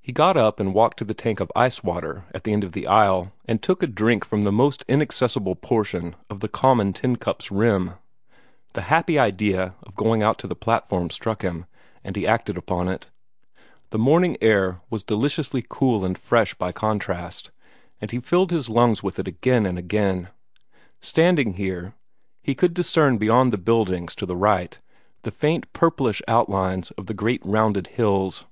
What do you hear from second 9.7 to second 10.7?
of going out on the